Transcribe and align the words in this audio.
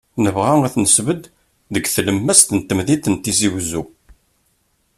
Nebɣa 0.23 0.51
ad 0.65 0.71
t-nesbedd 0.73 1.23
deg 1.73 1.85
tlemmast 1.95 2.47
n 2.57 2.59
temdint 2.61 3.09
n 3.09 3.15
Tizi 3.17 3.49
Uzzu. 3.57 3.83